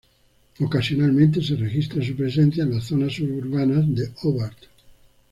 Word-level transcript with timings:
Ocasionalmente 0.59 1.43
se 1.43 1.55
registra 1.55 2.03
su 2.03 2.15
presencia 2.15 2.63
en 2.63 2.71
las 2.71 2.85
zonas 2.85 3.13
suburbanas 3.13 3.85
de 3.87 4.09
Hobart. 4.23 4.57